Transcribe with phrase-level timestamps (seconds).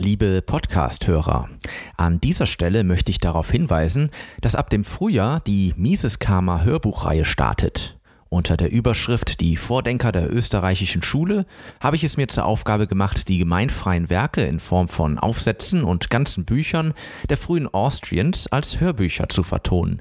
[0.00, 1.50] Liebe Podcast-Hörer,
[1.98, 7.26] an dieser Stelle möchte ich darauf hinweisen, dass ab dem Frühjahr die Mises Karma Hörbuchreihe
[7.26, 7.98] startet.
[8.30, 11.44] Unter der Überschrift Die Vordenker der österreichischen Schule
[11.80, 16.08] habe ich es mir zur Aufgabe gemacht, die gemeinfreien Werke in Form von Aufsätzen und
[16.08, 16.94] ganzen Büchern
[17.28, 20.00] der frühen Austrians als Hörbücher zu vertonen.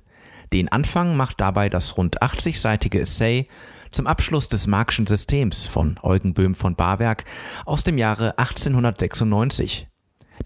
[0.53, 3.49] Den Anfang macht dabei das rund 80-seitige Essay
[3.91, 7.25] zum Abschluss des Marxischen Systems von Eugen Böhm von Barwerk
[7.65, 9.87] aus dem Jahre 1896.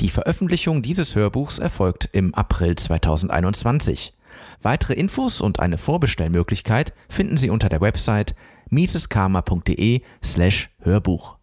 [0.02, 4.14] Die Veröffentlichung dieses Hörbuchs erfolgt im April 2021.
[4.62, 8.36] Weitere Infos und eine Vorbestellmöglichkeit finden Sie unter der Website
[8.70, 11.38] miseskarma.de slash Hörbuch.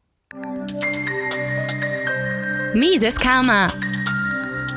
[2.75, 3.73] Mises Karma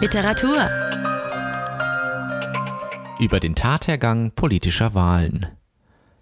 [0.01, 0.69] Literatur
[3.19, 5.47] Über den Tathergang politischer Wahlen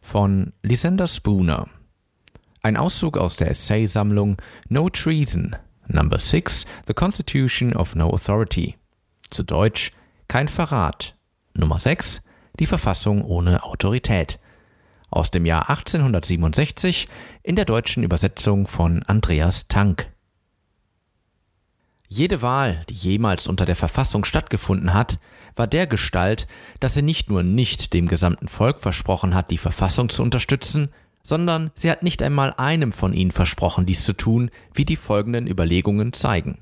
[0.02, 1.68] von Lysander Spooner.
[2.64, 4.38] Ein Auszug aus der Essaysammlung
[4.70, 5.56] No Treason,
[5.88, 8.76] Number 6, The Constitution of No Authority.
[9.30, 9.92] Zu Deutsch
[10.28, 11.16] Kein Verrat,
[11.54, 12.22] Nummer 6,
[12.60, 14.40] die Verfassung ohne Autorität.
[15.10, 17.08] Aus dem Jahr 1867
[17.44, 20.12] in der deutschen Übersetzung von Andreas Tank.
[22.14, 25.18] Jede Wahl, die jemals unter der Verfassung stattgefunden hat,
[25.56, 26.46] war der Gestalt,
[26.82, 30.90] dass sie nicht nur nicht dem gesamten Volk versprochen hat, die Verfassung zu unterstützen,
[31.24, 35.48] sondern sie hat nicht einmal einem von ihnen versprochen, dies zu tun, wie die folgenden
[35.48, 36.58] Überlegungen zeigen.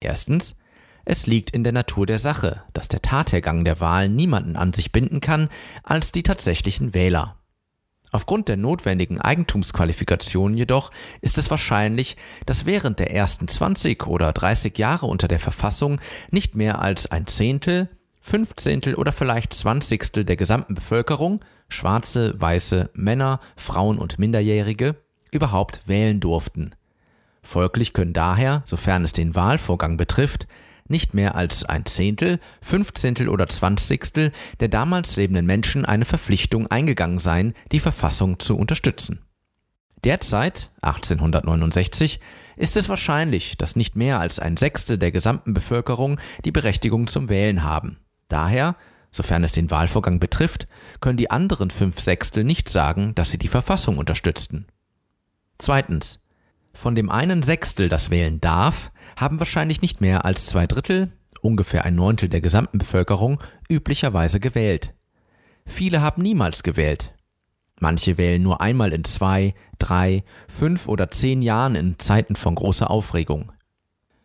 [0.00, 0.56] Erstens,
[1.04, 4.90] es liegt in der Natur der Sache, dass der Tathergang der Wahl niemanden an sich
[4.90, 5.50] binden kann
[5.84, 7.37] als die tatsächlichen Wähler.
[8.10, 14.78] Aufgrund der notwendigen Eigentumsqualifikationen jedoch ist es wahrscheinlich, dass während der ersten 20 oder 30
[14.78, 16.00] Jahre unter der Verfassung
[16.30, 17.88] nicht mehr als ein Zehntel,
[18.20, 24.96] Fünfzehntel oder vielleicht Zwanzigstel der gesamten Bevölkerung, schwarze, weiße, Männer, Frauen und Minderjährige,
[25.30, 26.74] überhaupt wählen durften.
[27.42, 30.46] Folglich können daher, sofern es den Wahlvorgang betrifft,
[30.88, 37.18] nicht mehr als ein Zehntel, Fünfzehntel oder Zwanzigstel der damals lebenden Menschen eine Verpflichtung eingegangen
[37.18, 39.20] sein, die Verfassung zu unterstützen.
[40.04, 42.20] Derzeit, 1869,
[42.56, 47.28] ist es wahrscheinlich, dass nicht mehr als ein Sechstel der gesamten Bevölkerung die Berechtigung zum
[47.28, 47.98] Wählen haben.
[48.28, 48.76] Daher,
[49.10, 50.68] sofern es den Wahlvorgang betrifft,
[51.00, 54.66] können die anderen fünf Sechstel nicht sagen, dass sie die Verfassung unterstützten.
[55.58, 56.20] Zweitens.
[56.78, 61.84] Von dem einen Sechstel, das wählen darf, haben wahrscheinlich nicht mehr als zwei Drittel, ungefähr
[61.84, 64.94] ein Neuntel der gesamten Bevölkerung, üblicherweise gewählt.
[65.66, 67.16] Viele haben niemals gewählt.
[67.80, 72.88] Manche wählen nur einmal in zwei, drei, fünf oder zehn Jahren in Zeiten von großer
[72.88, 73.50] Aufregung.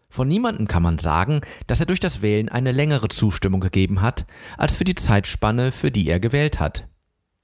[0.08, 4.28] Von niemandem kann man sagen, dass er durch das Wählen eine längere Zustimmung gegeben hat,
[4.59, 6.88] als für die Zeitspanne, für die er gewählt hat.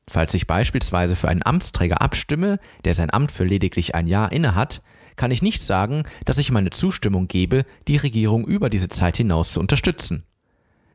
[0.08, 4.84] Falls ich beispielsweise für einen Amtsträger abstimme, der sein Amt für lediglich ein Jahr innehat,
[5.20, 9.52] kann ich nicht sagen, dass ich meine Zustimmung gebe, die Regierung über diese Zeit hinaus
[9.52, 10.24] zu unterstützen.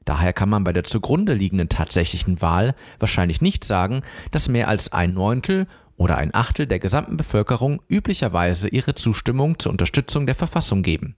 [0.07, 4.93] Daher kann man bei der zugrunde liegenden tatsächlichen Wahl wahrscheinlich nicht sagen, dass mehr als
[4.93, 10.83] ein Neuntel oder ein Achtel der gesamten Bevölkerung üblicherweise ihre Zustimmung zur Unterstützung der Verfassung
[10.83, 11.17] geben.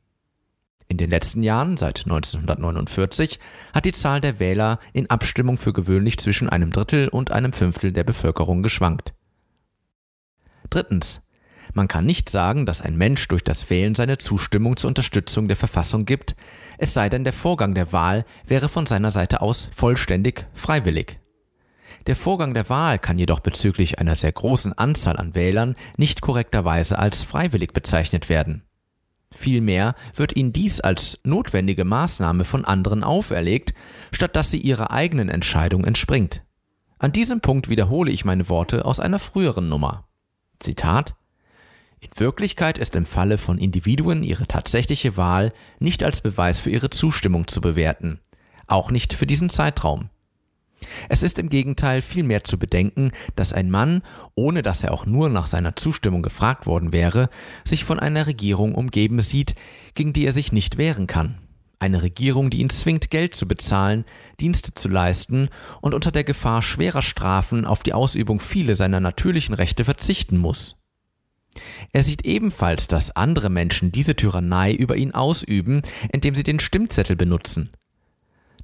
[0.89, 3.39] In den letzten Jahren, seit 1949,
[3.73, 7.93] hat die Zahl der Wähler in Abstimmung für gewöhnlich zwischen einem Drittel und einem Fünftel
[7.93, 9.15] der Bevölkerung geschwankt.
[10.71, 11.21] Drittens.
[11.75, 15.57] Man kann nicht sagen, dass ein Mensch durch das Wählen seine Zustimmung zur Unterstützung der
[15.57, 16.37] Verfassung gibt,
[16.79, 21.19] es sei denn der Vorgang der Wahl wäre von seiner Seite aus vollständig freiwillig.
[22.07, 26.99] Der Vorgang der Wahl kann jedoch bezüglich einer sehr großen Anzahl an Wählern nicht korrekterweise
[26.99, 28.63] als freiwillig bezeichnet werden.
[29.33, 33.75] Vielmehr wird ihnen dies als notwendige Maßnahme von anderen auferlegt,
[34.13, 36.45] statt dass sie ihrer eigenen Entscheidung entspringt.
[36.99, 40.09] An diesem Punkt wiederhole ich meine Worte aus einer früheren Nummer.
[40.61, 41.17] Zitat
[42.07, 46.91] in Wirklichkeit ist im Falle von Individuen ihre tatsächliche Wahl nicht als Beweis für ihre
[46.91, 48.21] Zustimmung zu bewerten,
[48.67, 50.11] auch nicht für diesen Zeitraum.
[51.09, 54.03] Es ist im Gegenteil vielmehr zu bedenken, dass ein Mann,
[54.35, 57.29] ohne dass er auch nur nach seiner Zustimmung gefragt worden wäre,
[57.65, 59.55] sich von einer Regierung umgeben sieht,
[59.95, 61.39] gegen die er sich nicht wehren kann.
[61.79, 64.05] Eine Regierung, die ihn zwingt, Geld zu bezahlen,
[64.39, 65.49] Dienste zu leisten
[65.81, 70.77] und unter der Gefahr schwerer Strafen auf die Ausübung vieler seiner natürlichen Rechte verzichten muss.
[71.93, 75.83] Er sieht ebenfalls, dass andere Menschen diese Tyrannei über ihn ausüben,
[76.13, 77.71] indem sie den Stimmzettel benutzen.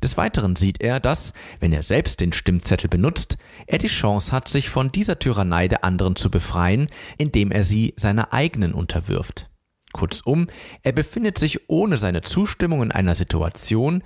[0.02, 3.36] Des Weiteren sieht er, dass, wenn er selbst den Stimmzettel benutzt,
[3.66, 7.94] er die Chance hat, sich von dieser Tyrannei der anderen zu befreien, indem er sie
[7.96, 9.48] seiner eigenen unterwirft.
[9.92, 10.48] Kurzum,
[10.82, 14.02] er befindet sich ohne seine Zustimmung in einer Situation,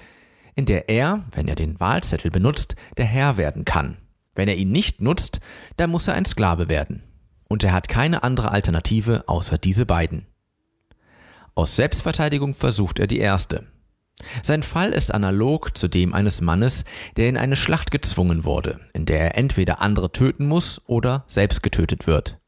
[0.54, 3.96] in der er, wenn er den Wahlzettel benutzt, der Herr werden kann.
[4.34, 5.40] Wenn er ihn nicht nutzt,
[5.78, 7.02] dann muss er ein Sklave werden
[7.48, 10.26] und er hat keine andere Alternative außer diese beiden.
[11.54, 13.66] Aus Selbstverteidigung versucht er die erste.
[14.42, 16.84] Sein Fall ist analog zu dem eines Mannes,
[17.16, 21.62] der in eine Schlacht gezwungen wurde, in der er entweder andere töten muss oder selbst
[21.62, 22.38] getötet wird.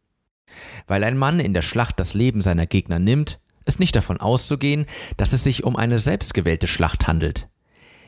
[0.87, 4.87] Weil ein Mann in der Schlacht das Leben seiner Gegner nimmt, ist nicht davon auszugehen,
[5.19, 7.49] dass es sich um eine selbstgewählte Schlacht handelt.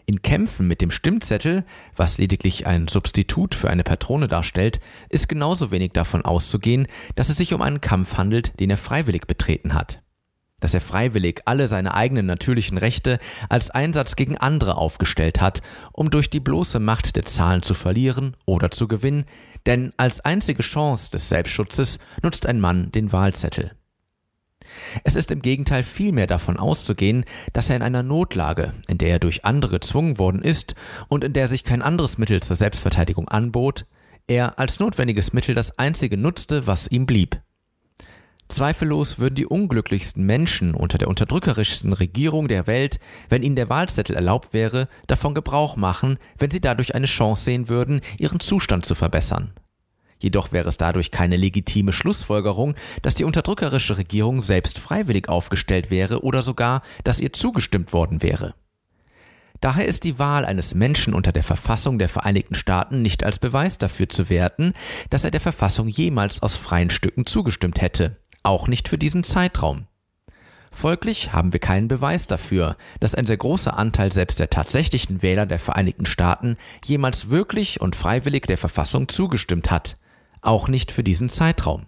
[0.06, 1.64] In Kämpfen mit dem Stimmzettel,
[1.97, 6.87] was lediglich ein Substitut für eine Patrone darstellt, ist genauso wenig davon auszugehen,
[7.17, 10.02] dass es sich um einen Kampf handelt, den er freiwillig betreten hat
[10.61, 13.19] dass er freiwillig alle seine eigenen natürlichen Rechte
[13.49, 15.62] als Einsatz gegen andere aufgestellt hat,
[15.93, 19.25] um durch die bloße Macht der Zahlen zu verlieren oder zu gewinnen,
[19.67, 23.73] denn als einzige Chance des Selbstschutzes nutzt ein Mann den Wahlzettel.
[25.05, 29.19] Es ist im Gegenteil vielmehr davon auszugehen, dass er in einer Notlage, in der er
[29.19, 30.75] durch andere gezwungen worden ist
[31.08, 33.87] und in der sich kein anderes Mittel zur Selbstverteidigung anbot,
[34.26, 37.40] er als notwendiges Mittel das einzige nutzte, was ihm blieb.
[38.50, 44.17] Zweifellos würden die unglücklichsten Menschen unter der unterdrückerischsten Regierung der Welt, wenn ihnen der Wahlzettel
[44.17, 48.96] erlaubt wäre, davon Gebrauch machen, wenn sie dadurch eine Chance sehen würden, ihren Zustand zu
[48.96, 49.52] verbessern.
[50.20, 56.22] Jedoch wäre es dadurch keine legitime Schlussfolgerung, dass die unterdrückerische Regierung selbst freiwillig aufgestellt wäre
[56.22, 58.55] oder sogar, dass ihr zugestimmt worden wäre.
[59.61, 63.76] Daher ist die Wahl eines Menschen unter der Verfassung der Vereinigten Staaten nicht als Beweis
[63.76, 64.72] dafür zu werten,
[65.11, 69.87] dass er der Verfassung jemals aus freien Stücken zugestimmt hätte, auch nicht für diesen Zeitraum.
[70.72, 75.44] Folglich haben wir keinen Beweis dafür, dass ein sehr großer Anteil selbst der tatsächlichen Wähler
[75.44, 79.99] der Vereinigten Staaten jemals wirklich und freiwillig der Verfassung zugestimmt hat,
[80.43, 81.87] auch nicht für diesen Zeitraum.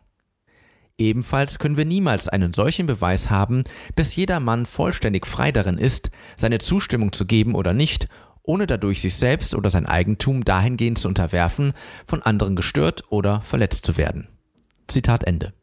[0.98, 3.64] Ebenfalls können wir niemals einen solchen Beweis haben,
[3.96, 8.08] bis jeder Mann vollständig frei darin ist, seine Zustimmung zu geben oder nicht,
[8.42, 11.72] ohne dadurch sich selbst oder sein Eigentum dahingehend zu unterwerfen,
[12.06, 14.28] von anderen gestört oder verletzt zu werden.
[14.88, 15.54] Zitat Ende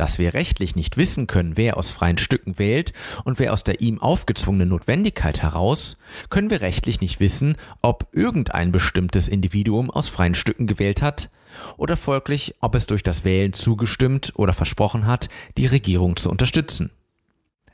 [0.00, 2.94] dass wir rechtlich nicht wissen können, wer aus freien Stücken wählt
[3.24, 5.98] und wer aus der ihm aufgezwungenen Notwendigkeit heraus,
[6.30, 11.28] können wir rechtlich nicht wissen, ob irgendein bestimmtes Individuum aus freien Stücken gewählt hat
[11.76, 16.90] oder folglich, ob es durch das Wählen zugestimmt oder versprochen hat, die Regierung zu unterstützen.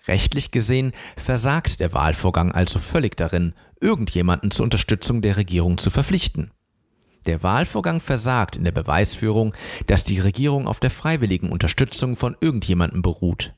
[0.09, 6.51] Rechtlich gesehen versagt der Wahlvorgang also völlig darin, irgendjemanden zur Unterstützung der Regierung zu verpflichten.
[7.27, 9.53] Der Wahlvorgang versagt in der Beweisführung,
[9.87, 13.55] dass die Regierung auf der freiwilligen Unterstützung von irgendjemandem beruht.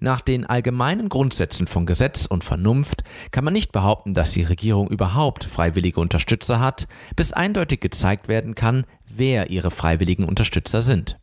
[0.00, 3.02] Nach den allgemeinen Grundsätzen von Gesetz und Vernunft
[3.32, 6.86] kann man nicht behaupten, dass die Regierung überhaupt freiwillige Unterstützer hat,
[7.16, 11.18] bis eindeutig gezeigt werden kann, wer ihre freiwilligen Unterstützer sind.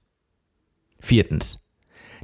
[1.00, 1.60] Viertens.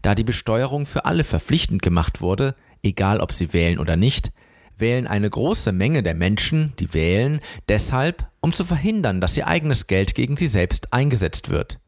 [0.02, 4.32] Da die Besteuerung für alle verpflichtend gemacht wurde, egal ob sie wählen oder nicht,
[4.82, 7.40] wählen eine große Menge der Menschen, die wählen,
[7.70, 11.80] deshalb, um zu verhindern, dass ihr eigenes Geld gegen sie selbst eingesetzt wird.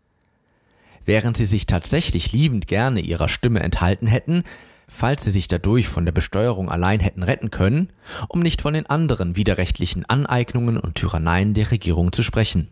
[1.04, 4.44] Während sie sich tatsächlich liebend gerne ihrer Stimme enthalten hätten,
[4.88, 7.90] falls sie sich dadurch von der Besteuerung allein hätten retten können,
[8.30, 12.70] um nicht von den anderen widerrechtlichen Aneignungen und Tyranneien der Regierung zu sprechen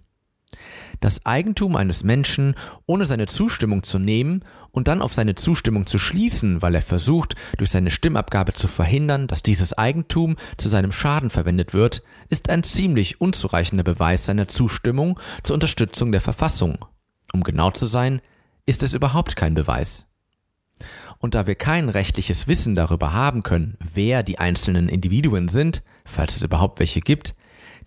[1.00, 2.56] das Eigentum eines Menschen
[2.86, 7.36] ohne seine Zustimmung zu nehmen und dann auf seine Zustimmung zu schließen, weil er versucht,
[7.58, 12.64] durch seine Stimmabgabe zu verhindern, dass dieses Eigentum zu seinem Schaden verwendet wird, ist ein
[12.64, 16.86] ziemlich unzureichender Beweis seiner Zustimmung zur Unterstützung der Verfassung.
[17.34, 18.22] Um genau zu sein,
[18.66, 20.08] ist es überhaupt kein Beweis.
[21.20, 26.38] Und da wir kein rechtliches Wissen darüber haben können, wer die einzelnen Individuen sind, falls
[26.38, 27.36] es überhaupt welche gibt,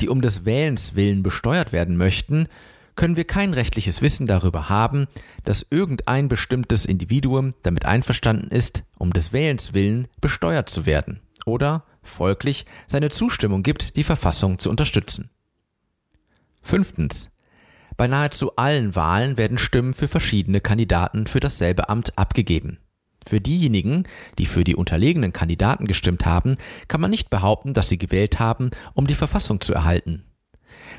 [0.01, 2.49] die um des Wählens willen besteuert werden möchten,
[2.97, 5.07] können wir kein rechtliches Wissen darüber haben,
[5.45, 11.85] dass irgendein bestimmtes Individuum damit einverstanden ist, um des Wählens willen besteuert zu werden oder
[12.03, 15.31] folglich seine Zustimmung gibt, die Verfassung zu unterstützen.
[16.63, 17.31] Fünftens.
[17.97, 22.79] Bei nahezu allen Wahlen werden Stimmen für verschiedene Kandidaten für dasselbe Amt abgegeben.
[23.27, 24.05] Für diejenigen,
[24.39, 26.57] die für die unterlegenen Kandidaten gestimmt haben,
[26.89, 30.25] kann man nicht behaupten, dass sie gewählt haben, um die Verfassung zu erhalten.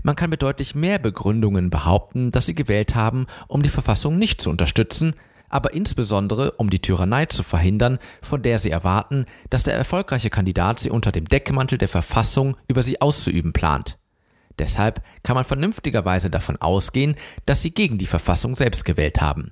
[0.03, 4.41] Man kann mit deutlich mehr Begründungen behaupten, dass sie gewählt haben, um die Verfassung nicht
[4.41, 5.15] zu unterstützen,
[5.49, 10.79] aber insbesondere um die Tyrannei zu verhindern, von der sie erwarten, dass der erfolgreiche Kandidat
[10.79, 13.97] sie unter dem Deckmantel der Verfassung über sie auszuüben plant.
[14.57, 17.15] Deshalb kann man vernünftigerweise davon ausgehen,
[17.45, 19.51] dass sie gegen die Verfassung selbst gewählt haben.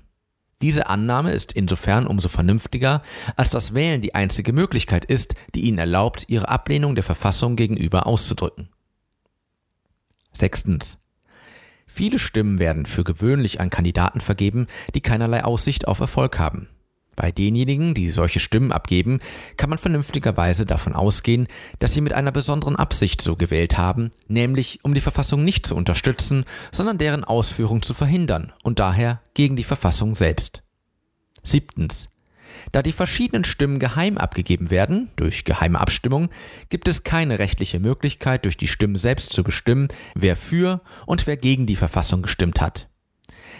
[0.62, 3.02] Diese Annahme ist insofern umso vernünftiger,
[3.36, 8.08] als das Wählen die einzige Möglichkeit ist, die ihnen erlaubt, ihre Ablehnung der Verfassung gegenüber
[8.08, 8.70] auszudrücken.
[10.32, 10.98] Sechstens.
[11.86, 16.70] Viele Stimmen werden für gewöhnlich an Kandidaten vergeben, die keinerlei Aussicht auf Erfolg haben.
[17.16, 19.20] Bei denjenigen, die solche Stimmen abgeben,
[19.58, 21.48] kann man vernünftigerweise davon ausgehen,
[21.80, 25.76] dass sie mit einer besonderen Absicht so gewählt haben, nämlich um die Verfassung nicht zu
[25.76, 30.64] unterstützen, sondern deren Ausführung zu verhindern und daher gegen die Verfassung selbst.
[31.44, 32.10] Siebtens.
[32.72, 36.30] Da die verschiedenen Stimmen geheim abgegeben werden, durch geheime Abstimmung,
[36.70, 41.38] gibt es keine rechtliche Möglichkeit, durch die Stimmen selbst zu bestimmen, wer für und wer
[41.38, 42.88] gegen die Verfassung gestimmt hat.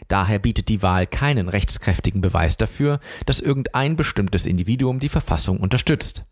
[0.08, 6.26] Daher bietet die Wahl keinen rechtskräftigen Beweis dafür, dass irgendein bestimmtes Individuum die Verfassung unterstützt.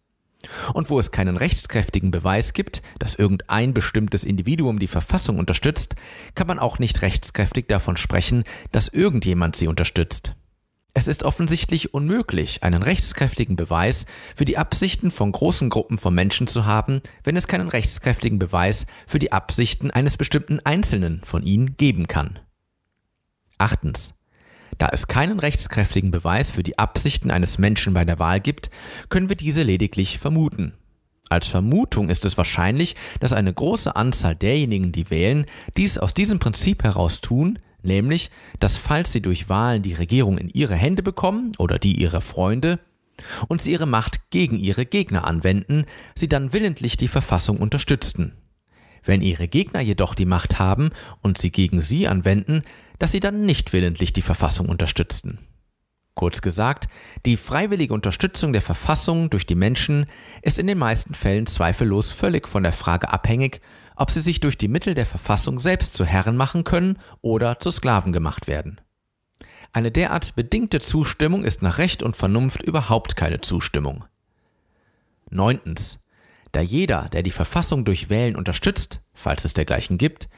[0.73, 5.95] Und wo es keinen rechtskräftigen Beweis gibt, dass irgendein bestimmtes Individuum die Verfassung unterstützt,
[6.35, 10.33] kann man auch nicht rechtskräftig davon sprechen, dass irgendjemand sie unterstützt.
[10.93, 16.47] Es ist offensichtlich unmöglich, einen rechtskräftigen Beweis für die Absichten von großen Gruppen von Menschen
[16.47, 21.77] zu haben, wenn es keinen rechtskräftigen Beweis für die Absichten eines bestimmten Einzelnen von ihnen
[21.77, 22.39] geben kann.
[23.61, 24.15] Achtens.
[24.79, 28.71] Da es keinen rechtskräftigen Beweis für die Absichten eines Menschen bei der Wahl gibt,
[29.09, 30.73] können wir diese lediglich vermuten.
[31.29, 35.45] Als Vermutung ist es wahrscheinlich, dass eine große Anzahl derjenigen, die wählen,
[35.77, 40.49] dies aus diesem Prinzip heraus tun, nämlich, dass falls sie durch Wahlen die Regierung in
[40.49, 42.79] ihre Hände bekommen oder die ihrer Freunde
[43.47, 48.33] und sie ihre Macht gegen ihre Gegner anwenden, sie dann willentlich die Verfassung unterstützten.
[49.03, 50.89] Wenn ihre Gegner jedoch die Macht haben
[51.21, 52.63] und sie gegen sie anwenden,
[53.01, 55.39] dass sie dann nicht willentlich die Verfassung unterstützten.
[56.13, 56.87] Kurz gesagt,
[57.25, 60.05] die freiwillige Unterstützung der Verfassung durch die Menschen
[60.43, 63.59] ist in den meisten Fällen zweifellos völlig von der Frage abhängig,
[63.95, 67.71] ob sie sich durch die Mittel der Verfassung selbst zu Herren machen können oder zu
[67.71, 68.79] Sklaven gemacht werden.
[69.73, 74.05] Eine derart bedingte Zustimmung ist nach Recht und Vernunft überhaupt keine Zustimmung.
[75.31, 75.97] Neuntens.
[76.51, 80.29] Da jeder, der die Verfassung durch Wählen unterstützt, falls es dergleichen gibt,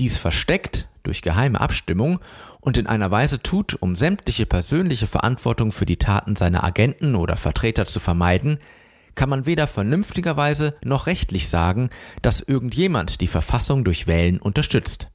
[0.00, 2.20] dies versteckt durch geheime Abstimmung
[2.60, 7.38] und in einer Weise tut, um sämtliche persönliche Verantwortung für die Taten seiner Agenten oder
[7.38, 8.58] Vertreter zu vermeiden,
[9.14, 11.88] kann man weder vernünftigerweise noch rechtlich sagen,
[12.20, 15.08] dass irgendjemand die Verfassung durch Wählen unterstützt.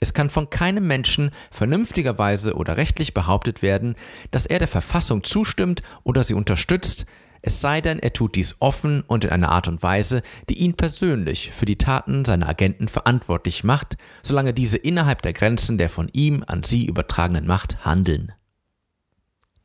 [0.00, 3.94] Es kann von keinem Menschen vernünftigerweise oder rechtlich behauptet werden,
[4.32, 7.06] dass er der Verfassung zustimmt oder sie unterstützt,
[7.42, 10.74] es sei denn, er tut dies offen und in einer Art und Weise, die ihn
[10.74, 16.08] persönlich für die Taten seiner Agenten verantwortlich macht, solange diese innerhalb der Grenzen der von
[16.12, 18.32] ihm an sie übertragenen Macht handeln.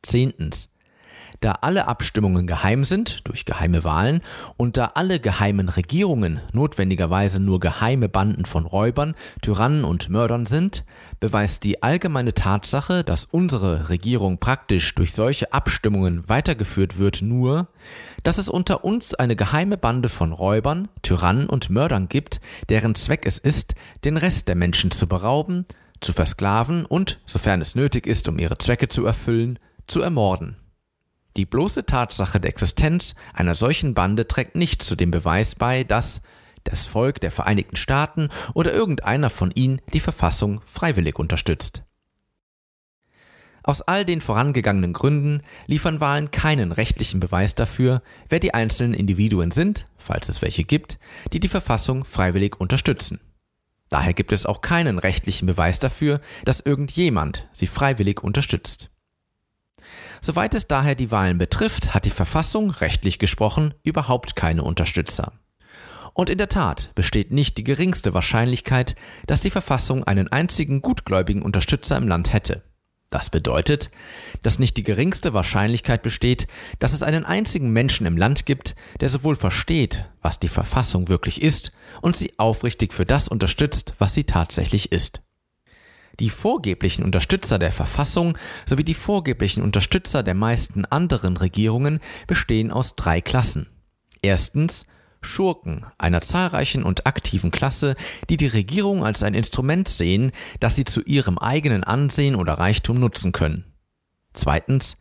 [0.02, 0.70] Zehntens.
[1.40, 4.22] Da alle Abstimmungen geheim sind, durch geheime Wahlen,
[4.56, 10.84] und da alle geheimen Regierungen notwendigerweise nur geheime Banden von Räubern, Tyrannen und Mördern sind,
[11.20, 17.68] beweist die allgemeine Tatsache, dass unsere Regierung praktisch durch solche Abstimmungen weitergeführt wird, nur,
[18.22, 23.26] dass es unter uns eine geheime Bande von Räubern, Tyrannen und Mördern gibt, deren Zweck
[23.26, 23.74] es ist,
[24.04, 25.66] den Rest der Menschen zu berauben,
[26.00, 30.56] zu versklaven und, sofern es nötig ist, um ihre Zwecke zu erfüllen, zu ermorden.
[31.36, 36.22] Die bloße Tatsache der Existenz einer solchen Bande trägt nicht zu dem Beweis bei, dass
[36.64, 41.82] das Volk der Vereinigten Staaten oder irgendeiner von ihnen die Verfassung freiwillig unterstützt.
[43.62, 49.50] Aus all den vorangegangenen Gründen liefern Wahlen keinen rechtlichen Beweis dafür, wer die einzelnen Individuen
[49.50, 50.98] sind, falls es welche gibt,
[51.32, 53.20] die die Verfassung freiwillig unterstützen.
[53.88, 58.90] Daher gibt es auch keinen rechtlichen Beweis dafür, dass irgendjemand sie freiwillig unterstützt.
[60.20, 65.32] Soweit es daher die Wahlen betrifft, hat die Verfassung, rechtlich gesprochen, überhaupt keine Unterstützer.
[66.14, 71.42] Und in der Tat besteht nicht die geringste Wahrscheinlichkeit, dass die Verfassung einen einzigen gutgläubigen
[71.42, 72.62] Unterstützer im Land hätte.
[73.10, 73.90] Das bedeutet,
[74.42, 76.48] dass nicht die geringste Wahrscheinlichkeit besteht,
[76.80, 81.40] dass es einen einzigen Menschen im Land gibt, der sowohl versteht, was die Verfassung wirklich
[81.40, 81.70] ist,
[82.02, 85.22] und sie aufrichtig für das unterstützt, was sie tatsächlich ist.
[86.20, 92.96] Die vorgeblichen Unterstützer der Verfassung sowie die vorgeblichen Unterstützer der meisten anderen Regierungen bestehen aus
[92.96, 93.68] drei Klassen.
[94.22, 94.86] Erstens
[95.20, 97.96] Schurken einer zahlreichen und aktiven Klasse,
[98.30, 102.98] die die Regierung als ein Instrument sehen, das sie zu ihrem eigenen Ansehen oder Reichtum
[102.98, 103.64] nutzen können.
[104.32, 104.96] Zweitens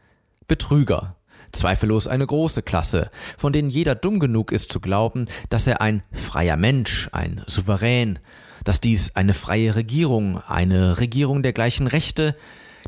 [0.47, 1.15] Betrüger,
[1.51, 6.03] zweifellos eine große Klasse, von denen jeder dumm genug ist zu glauben, dass er ein
[6.11, 8.19] freier Mensch, ein Souverän,
[8.65, 12.35] dass dies eine freie Regierung, eine Regierung der gleichen Rechte,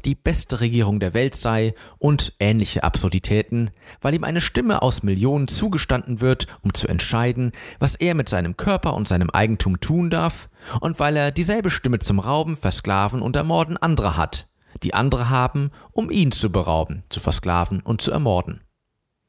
[0.05, 5.47] die beste Regierung der Welt sei und ähnliche Absurditäten, weil ihm eine Stimme aus Millionen
[5.47, 10.49] zugestanden wird, um zu entscheiden, was er mit seinem Körper und seinem Eigentum tun darf,
[10.81, 14.47] und weil er dieselbe Stimme zum Rauben, Versklaven und Ermorden anderer hat,
[14.83, 18.61] die andere haben, um ihn zu berauben, zu versklaven und zu ermorden.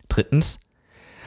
[0.08, 0.58] Drittens,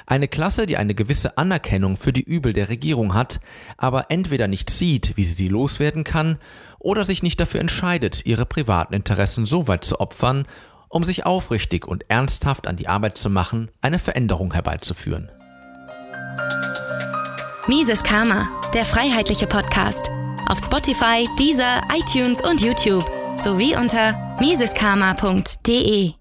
[0.06, 3.40] eine Klasse, die eine gewisse Anerkennung für die Übel der Regierung hat,
[3.78, 6.38] aber entweder nicht sieht, wie sie sie loswerden kann,
[6.80, 10.46] oder sich nicht dafür entscheidet, ihre privaten Interessen so weit zu opfern,
[10.90, 15.32] um sich aufrichtig und ernsthaft an die Arbeit zu machen, eine Veränderung herbeizuführen.
[17.68, 20.10] Mises Karma, der freiheitliche Podcast.
[20.50, 23.06] Auf Spotify, Deezer, iTunes und YouTube
[23.38, 26.21] sowie unter miseskarma.de.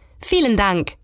[0.23, 1.00] Vielen Dank!